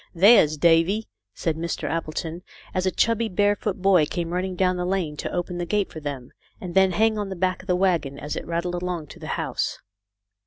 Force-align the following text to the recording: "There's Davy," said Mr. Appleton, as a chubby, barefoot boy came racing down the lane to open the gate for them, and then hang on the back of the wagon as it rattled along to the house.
"There's 0.15 0.57
Davy," 0.57 1.07
said 1.35 1.55
Mr. 1.57 1.87
Appleton, 1.87 2.41
as 2.73 2.87
a 2.87 2.91
chubby, 2.91 3.29
barefoot 3.29 3.83
boy 3.83 4.07
came 4.07 4.33
racing 4.33 4.55
down 4.55 4.75
the 4.77 4.83
lane 4.83 5.15
to 5.17 5.31
open 5.31 5.59
the 5.59 5.65
gate 5.67 5.91
for 5.91 5.99
them, 5.99 6.31
and 6.59 6.73
then 6.73 6.93
hang 6.93 7.19
on 7.19 7.29
the 7.29 7.35
back 7.35 7.61
of 7.61 7.67
the 7.67 7.75
wagon 7.75 8.17
as 8.17 8.35
it 8.35 8.47
rattled 8.47 8.73
along 8.81 9.05
to 9.09 9.19
the 9.19 9.27
house. 9.37 9.77